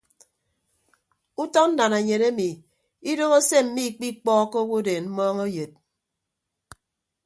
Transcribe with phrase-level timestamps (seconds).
[1.41, 2.49] Utọ nnananyen emi
[3.11, 5.71] idoho se mmikpikpọọkọ owodeen mmọọñ eyod.